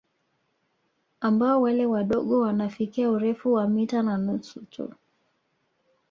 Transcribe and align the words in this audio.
Ambao 1.21 1.61
wale 1.61 1.85
wadogo 1.85 2.39
wanafikia 2.41 3.09
urefu 3.11 3.53
wa 3.53 3.67
mita 3.67 4.01
na 4.03 4.17
nusu 4.17 4.61
tu 4.65 4.93